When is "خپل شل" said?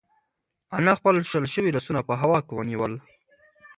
0.99-1.45